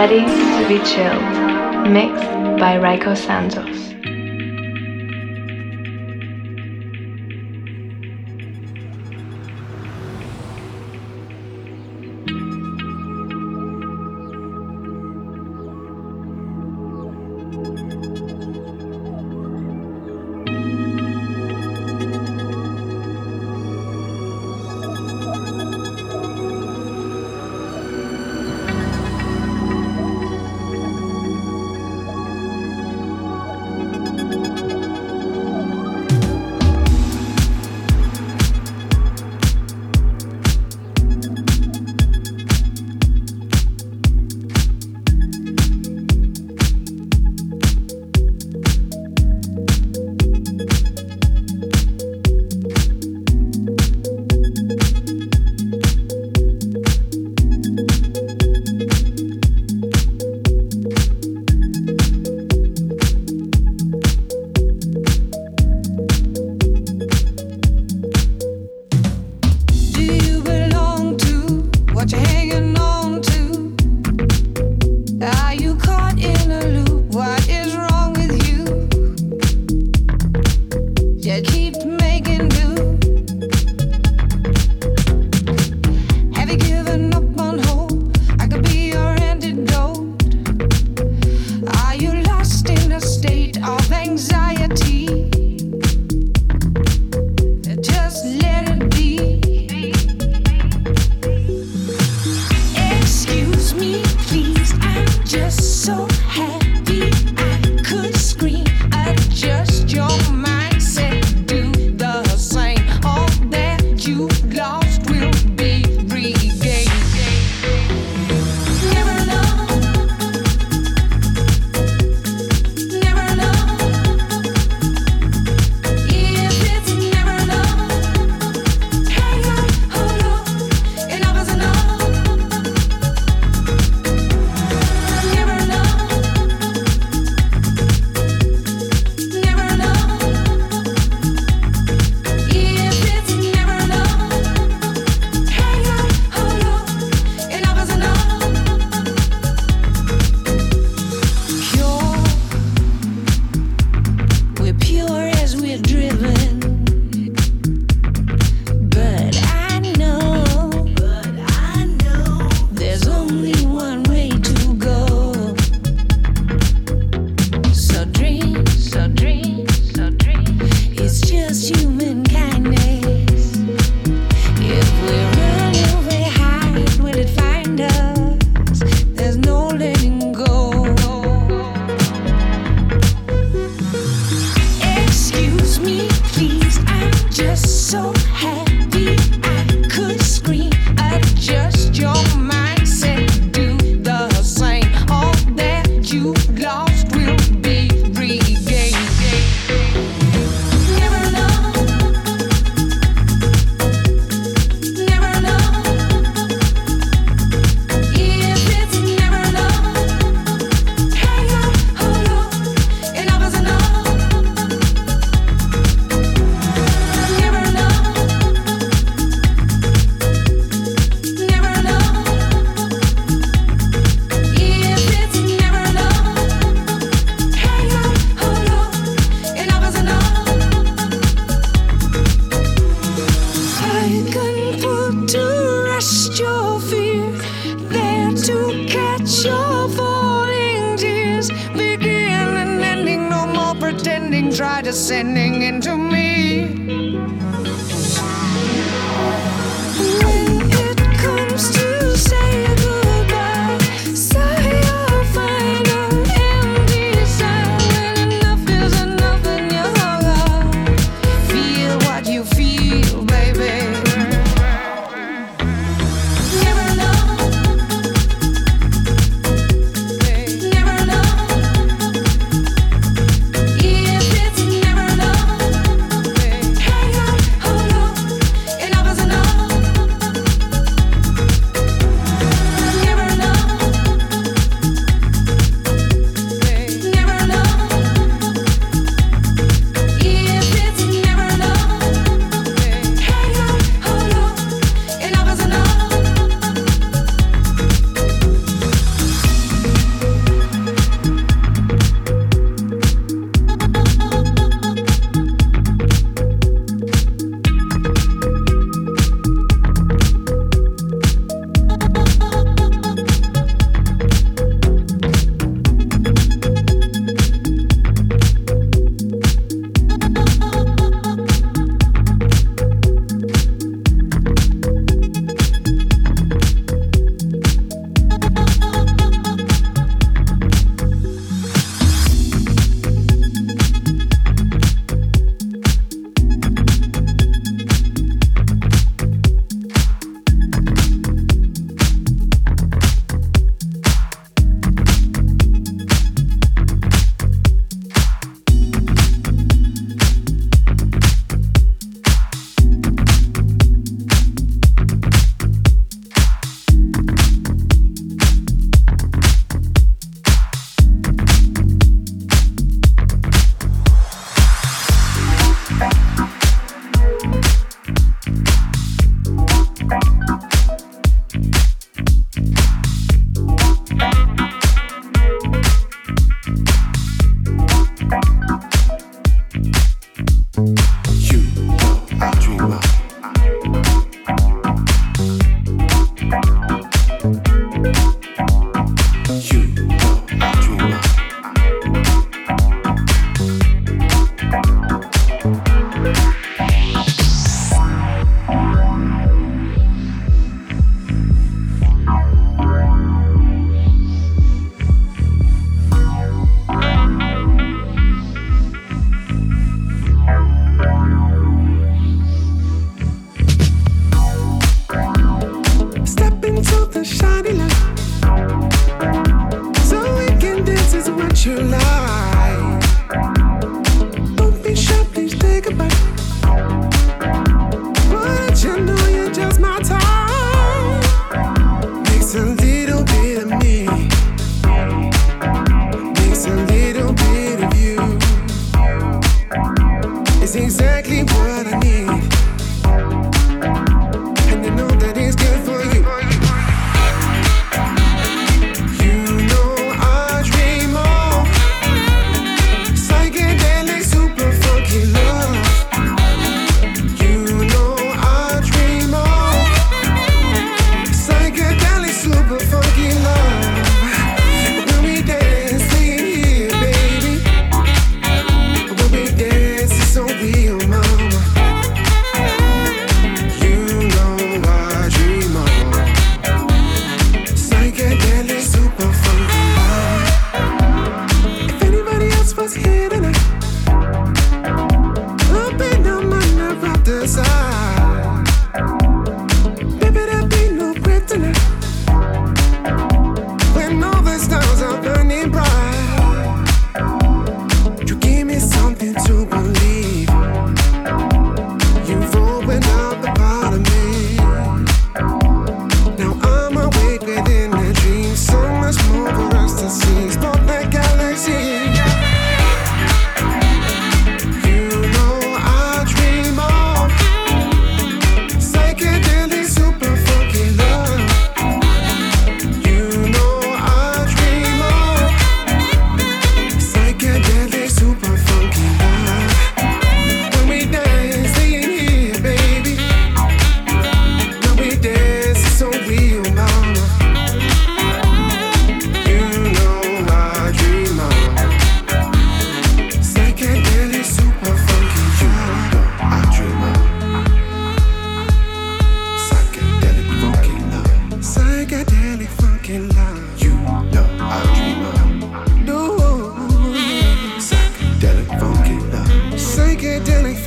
Ready 0.00 0.20
to 0.20 0.66
be 0.66 0.78
Chill, 0.82 1.20
mixed 1.90 2.24
by 2.58 2.78
Rayco 2.78 3.14
Santos. 3.14 3.79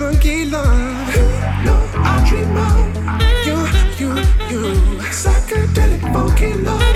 funky 0.04 0.46
love. 0.46 1.16
You 1.16 1.22
know 1.64 1.80
I 1.96 2.26
dream 2.28 2.58
of 2.58 2.76
you, 3.48 3.58
you, 4.00 4.10
you. 4.52 4.64
Psychedelic 5.20 6.02
funky 6.14 6.54
love. 6.56 6.93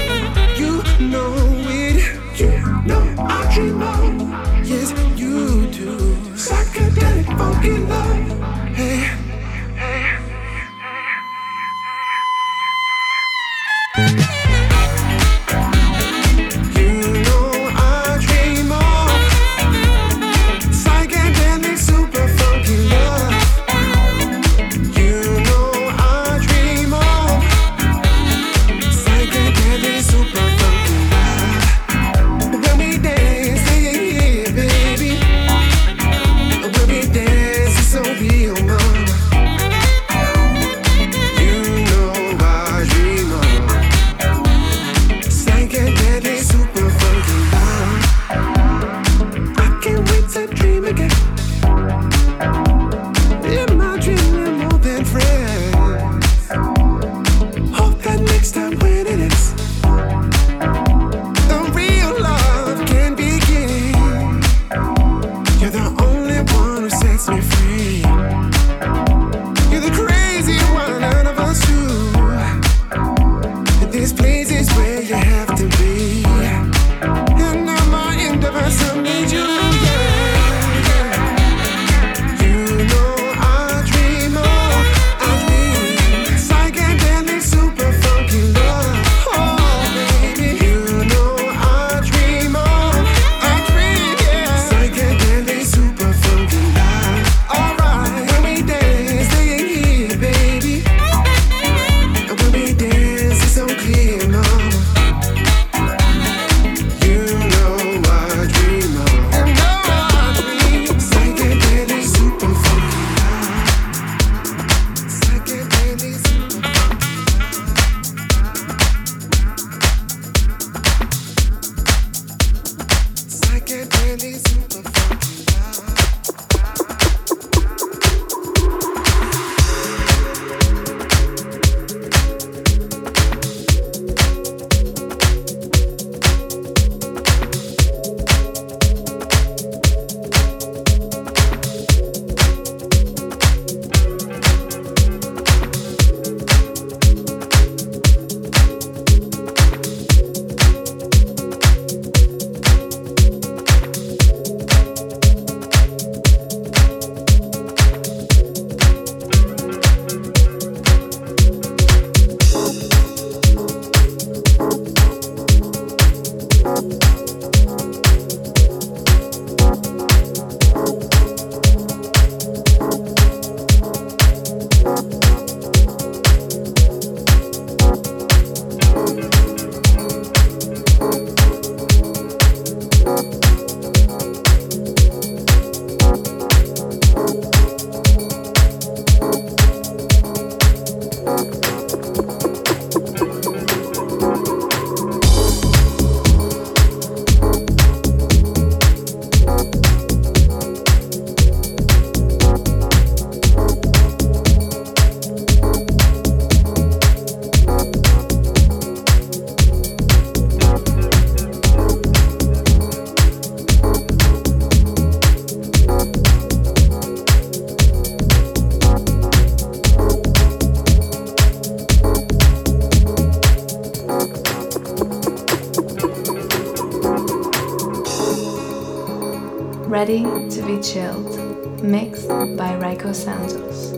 Ready 230.08 230.24
to 230.24 230.62
be 230.66 230.80
chilled, 230.82 231.36
mixed 231.84 232.30
by 232.30 232.72
Rayco 232.80 233.14
Santos. 233.14 233.92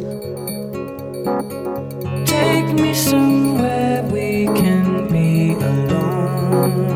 Take 2.27 2.73
me 2.73 2.95
somewhere 2.95 4.01
we 4.11 4.45
can 4.59 5.07
be 5.11 5.51
alone. 5.53 6.95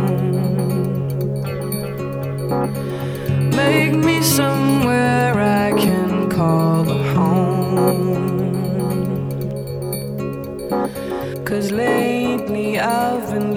Make 3.51 3.93
me 3.93 4.24
somewhere 4.24 5.39
I 5.39 5.74
can 5.79 6.27
call 6.32 6.89
a 6.89 7.03
home. 7.13 8.25
Cause 11.46 11.72
lately 11.72 12.79
I've 12.79 13.32
been 13.32 13.53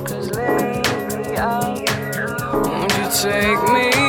Cause 0.04 0.30
lately 0.30 1.36
I, 1.36 1.84
won't 2.62 2.92
you 2.98 3.06
take 3.20 3.62
me 3.72 4.07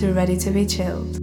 listening 0.00 0.14
to 0.14 0.18
Ready 0.18 0.36
to 0.38 0.50
Be 0.50 0.66
Chilled. 0.66 1.19